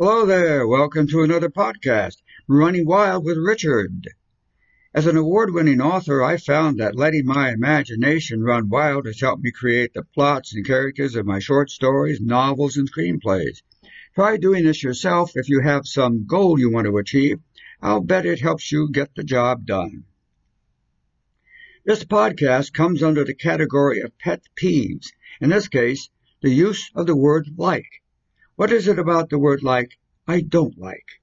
Hello 0.00 0.26
there. 0.26 0.64
Welcome 0.64 1.08
to 1.08 1.24
another 1.24 1.48
podcast, 1.48 2.18
Running 2.46 2.86
Wild 2.86 3.24
with 3.24 3.36
Richard. 3.36 4.06
As 4.94 5.06
an 5.06 5.16
award 5.16 5.52
winning 5.52 5.80
author, 5.80 6.22
I 6.22 6.36
found 6.36 6.78
that 6.78 6.94
letting 6.94 7.26
my 7.26 7.50
imagination 7.50 8.44
run 8.44 8.68
wild 8.68 9.06
has 9.06 9.20
helped 9.20 9.42
me 9.42 9.50
create 9.50 9.94
the 9.94 10.04
plots 10.14 10.54
and 10.54 10.64
characters 10.64 11.16
of 11.16 11.26
my 11.26 11.40
short 11.40 11.68
stories, 11.68 12.20
novels, 12.20 12.76
and 12.76 12.88
screenplays. 12.88 13.62
Try 14.14 14.36
doing 14.36 14.62
this 14.62 14.84
yourself 14.84 15.32
if 15.34 15.48
you 15.48 15.62
have 15.62 15.84
some 15.84 16.26
goal 16.28 16.60
you 16.60 16.70
want 16.70 16.86
to 16.86 16.98
achieve. 16.98 17.40
I'll 17.82 18.00
bet 18.00 18.24
it 18.24 18.38
helps 18.38 18.70
you 18.70 18.92
get 18.92 19.16
the 19.16 19.24
job 19.24 19.66
done. 19.66 20.04
This 21.84 22.04
podcast 22.04 22.72
comes 22.72 23.02
under 23.02 23.24
the 23.24 23.34
category 23.34 24.02
of 24.02 24.16
pet 24.16 24.42
peeves. 24.54 25.08
In 25.40 25.50
this 25.50 25.66
case, 25.66 26.08
the 26.40 26.50
use 26.50 26.88
of 26.94 27.08
the 27.08 27.16
word 27.16 27.48
like. 27.56 27.90
What 28.58 28.72
is 28.72 28.88
it 28.88 28.98
about 28.98 29.30
the 29.30 29.38
word 29.38 29.62
like 29.62 30.00
I 30.26 30.40
don't 30.40 30.76
like? 30.76 31.20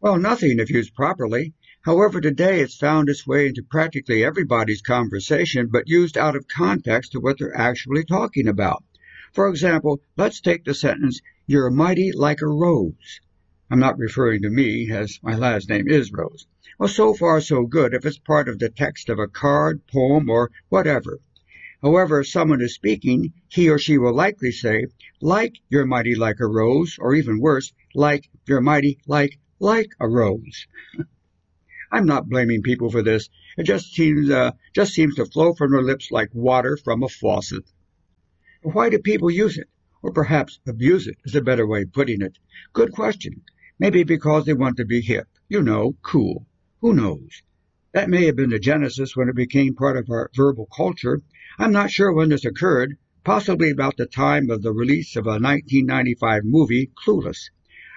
Well, 0.00 0.18
nothing 0.18 0.58
if 0.58 0.70
used 0.70 0.92
properly. 0.92 1.54
However, 1.82 2.20
today 2.20 2.60
it's 2.62 2.76
found 2.76 3.08
its 3.08 3.24
way 3.24 3.46
into 3.46 3.62
practically 3.62 4.24
everybody's 4.24 4.82
conversation, 4.82 5.68
but 5.70 5.88
used 5.88 6.18
out 6.18 6.34
of 6.34 6.48
context 6.48 7.12
to 7.12 7.20
what 7.20 7.38
they're 7.38 7.56
actually 7.56 8.02
talking 8.02 8.48
about. 8.48 8.82
For 9.32 9.48
example, 9.48 10.00
let's 10.16 10.40
take 10.40 10.64
the 10.64 10.74
sentence, 10.74 11.20
You're 11.46 11.70
mighty 11.70 12.10
like 12.10 12.42
a 12.42 12.48
rose. 12.48 13.20
I'm 13.70 13.78
not 13.78 13.96
referring 13.96 14.42
to 14.42 14.50
me, 14.50 14.90
as 14.90 15.20
my 15.22 15.36
last 15.36 15.68
name 15.68 15.86
is 15.86 16.10
Rose. 16.10 16.48
Well, 16.76 16.88
so 16.88 17.14
far 17.14 17.40
so 17.40 17.66
good 17.66 17.94
if 17.94 18.04
it's 18.04 18.18
part 18.18 18.48
of 18.48 18.58
the 18.58 18.68
text 18.68 19.10
of 19.10 19.20
a 19.20 19.28
card, 19.28 19.86
poem, 19.86 20.28
or 20.28 20.50
whatever. 20.70 21.20
However, 21.80 22.20
if 22.20 22.28
someone 22.28 22.60
is 22.60 22.74
speaking, 22.74 23.34
he 23.48 23.70
or 23.70 23.78
she 23.78 23.98
will 23.98 24.12
likely 24.12 24.50
say, 24.50 24.86
like 25.20 25.60
you're 25.68 25.86
mighty 25.86 26.16
like 26.16 26.40
a 26.40 26.46
rose, 26.46 26.96
or 26.98 27.14
even 27.14 27.38
worse, 27.38 27.72
like 27.94 28.28
you're 28.46 28.60
mighty 28.60 28.98
like 29.06 29.38
like 29.60 29.92
a 30.00 30.08
rose. 30.08 30.66
I'm 31.92 32.04
not 32.04 32.28
blaming 32.28 32.62
people 32.62 32.90
for 32.90 33.02
this. 33.02 33.28
It 33.56 33.62
just 33.62 33.92
seems 33.94 34.28
uh, 34.28 34.52
just 34.74 34.92
seems 34.92 35.14
to 35.14 35.26
flow 35.26 35.54
from 35.54 35.70
their 35.70 35.82
lips 35.82 36.10
like 36.10 36.34
water 36.34 36.76
from 36.76 37.04
a 37.04 37.08
faucet. 37.08 37.70
But 38.64 38.74
why 38.74 38.90
do 38.90 38.98
people 38.98 39.30
use 39.30 39.56
it? 39.56 39.68
Or 40.02 40.12
perhaps 40.12 40.58
abuse 40.66 41.06
it 41.06 41.18
is 41.24 41.36
a 41.36 41.42
better 41.42 41.64
way 41.64 41.82
of 41.82 41.92
putting 41.92 42.22
it. 42.22 42.38
Good 42.72 42.90
question. 42.90 43.42
Maybe 43.78 44.02
because 44.02 44.46
they 44.46 44.52
want 44.52 44.78
to 44.78 44.84
be 44.84 45.00
hip. 45.00 45.28
You 45.48 45.62
know, 45.62 45.94
cool. 46.02 46.44
Who 46.80 46.92
knows? 46.92 47.42
That 47.92 48.10
may 48.10 48.26
have 48.26 48.36
been 48.36 48.50
the 48.50 48.58
genesis 48.58 49.16
when 49.16 49.30
it 49.30 49.34
became 49.34 49.74
part 49.74 49.96
of 49.96 50.10
our 50.10 50.30
verbal 50.36 50.66
culture. 50.66 51.22
I'm 51.58 51.72
not 51.72 51.90
sure 51.90 52.12
when 52.12 52.28
this 52.28 52.44
occurred, 52.44 52.98
possibly 53.24 53.70
about 53.70 53.96
the 53.96 54.04
time 54.04 54.50
of 54.50 54.60
the 54.60 54.72
release 54.74 55.16
of 55.16 55.26
a 55.26 55.40
1995 55.40 56.44
movie, 56.44 56.90
Clueless. 57.02 57.48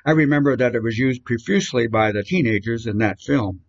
I 0.06 0.12
remember 0.12 0.56
that 0.56 0.75
it 0.75 0.81
was 0.81 0.97
used 0.97 1.25
profusely 1.25 1.88
by 1.88 2.14
the 2.14 2.23
teenagers 2.23 2.88
in 2.88 3.00
that 3.00 3.19
film. 3.19 3.64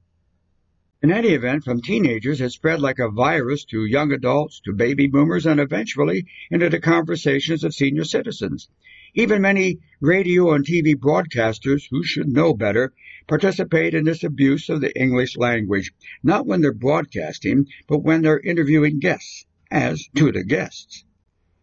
In 1.03 1.11
any 1.11 1.31
event, 1.31 1.65
from 1.65 1.83
teenagers, 1.83 2.41
it 2.41 2.51
spread 2.51 2.81
like 2.81 3.01
a 3.01 3.11
virus 3.11 3.65
to 3.65 3.85
young 3.85 4.13
adults, 4.13 4.61
to 4.61 4.73
baby 4.73 5.09
boomers, 5.09 5.45
and 5.45 5.59
eventually 5.59 6.27
into 6.53 6.71
the 6.71 6.79
conversations 6.79 7.65
of 7.65 7.75
senior 7.75 8.05
citizens. 8.05 8.69
Even 9.15 9.43
many 9.43 9.79
radio 10.01 10.55
and 10.55 10.65
TV 10.65 10.95
broadcasters, 10.95 11.87
who 11.91 12.03
should 12.03 12.29
know 12.29 12.55
better, 12.55 12.95
participate 13.29 13.93
in 13.93 14.05
this 14.05 14.25
abuse 14.25 14.71
of 14.71 14.81
the 14.81 14.99
English 14.99 15.37
language, 15.37 15.93
not 16.23 16.47
when 16.47 16.63
they're 16.63 16.73
broadcasting, 16.73 17.67
but 17.87 17.99
when 17.99 18.23
they're 18.23 18.41
interviewing 18.41 19.01
guests, 19.01 19.45
as 19.71 20.09
to 20.17 20.33
the 20.33 20.43
guests. 20.43 21.05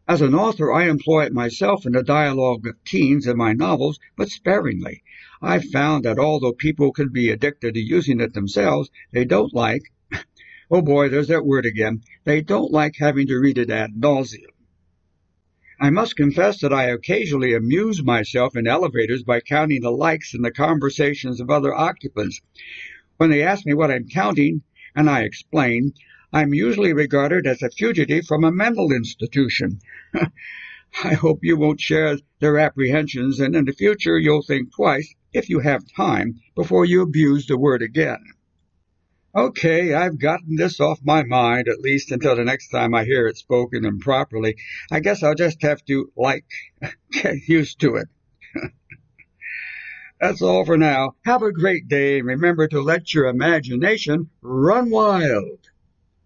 As 0.07 0.21
an 0.21 0.35
author, 0.35 0.71
I 0.71 0.89
employ 0.89 1.25
it 1.25 1.33
myself 1.33 1.87
in 1.87 1.93
the 1.93 2.03
dialogue 2.03 2.63
with 2.63 2.83
teens 2.85 3.25
in 3.25 3.37
my 3.37 3.53
novels, 3.53 3.99
but 4.15 4.29
sparingly. 4.29 5.01
I've 5.41 5.65
found 5.65 6.05
that 6.05 6.19
although 6.19 6.53
people 6.53 6.91
can 6.91 7.09
be 7.09 7.31
addicted 7.31 7.73
to 7.73 7.79
using 7.79 8.19
it 8.19 8.35
themselves, 8.35 8.91
they 9.11 9.25
don't 9.25 9.55
like, 9.55 9.81
oh 10.69 10.83
boy, 10.83 11.09
there's 11.09 11.29
that 11.29 11.47
word 11.47 11.65
again, 11.65 12.03
they 12.25 12.41
don't 12.41 12.71
like 12.71 12.97
having 12.97 13.25
to 13.25 13.39
read 13.39 13.57
it 13.57 13.71
ad 13.71 13.95
nauseum. 13.99 14.51
I 15.81 15.91
must 15.91 16.17
confess 16.17 16.59
that 16.59 16.73
I 16.73 16.87
occasionally 16.87 17.53
amuse 17.53 18.03
myself 18.03 18.57
in 18.57 18.67
elevators 18.67 19.23
by 19.23 19.39
counting 19.39 19.79
the 19.79 19.91
likes 19.91 20.33
in 20.33 20.41
the 20.41 20.51
conversations 20.51 21.39
of 21.39 21.49
other 21.49 21.73
occupants. 21.73 22.41
When 23.15 23.29
they 23.29 23.43
ask 23.43 23.65
me 23.65 23.73
what 23.73 23.89
I'm 23.89 24.09
counting, 24.09 24.63
and 24.93 25.09
I 25.09 25.21
explain, 25.21 25.93
I'm 26.33 26.53
usually 26.53 26.91
regarded 26.91 27.47
as 27.47 27.61
a 27.61 27.69
fugitive 27.69 28.25
from 28.25 28.43
a 28.43 28.51
mental 28.51 28.91
institution. 28.91 29.79
I 31.03 31.13
hope 31.13 31.39
you 31.43 31.55
won't 31.55 31.79
share 31.79 32.17
their 32.41 32.57
apprehensions, 32.57 33.39
and 33.39 33.55
in 33.55 33.63
the 33.63 33.71
future 33.71 34.19
you'll 34.19 34.41
think 34.41 34.73
twice, 34.75 35.15
if 35.31 35.47
you 35.47 35.59
have 35.59 35.83
time, 35.95 36.41
before 36.55 36.83
you 36.83 37.03
abuse 37.03 37.47
the 37.47 37.57
word 37.57 37.81
again. 37.81 38.19
Okay, 39.35 39.93
I've 39.93 40.17
gotten 40.17 40.55
this 40.55 40.79
off 40.79 40.99
my 41.03 41.23
mind, 41.23 41.67
at 41.67 41.81
least 41.81 42.11
until 42.11 42.35
the 42.35 42.43
next 42.43 42.69
time 42.69 42.95
I 42.95 43.03
hear 43.03 43.27
it 43.27 43.37
spoken 43.37 43.85
improperly. 43.85 44.57
I 44.91 45.01
guess 45.01 45.21
I'll 45.21 45.35
just 45.35 45.61
have 45.61 45.85
to, 45.85 46.11
like, 46.17 46.45
get 47.11 47.47
used 47.47 47.79
to 47.81 47.97
it. 47.97 48.07
That's 50.19 50.41
all 50.41 50.65
for 50.65 50.77
now. 50.77 51.15
Have 51.25 51.43
a 51.43 51.51
great 51.51 51.87
day 51.87 52.17
and 52.17 52.27
remember 52.27 52.67
to 52.67 52.81
let 52.81 53.13
your 53.13 53.27
imagination 53.27 54.31
run 54.41 54.89
wild. 54.89 55.68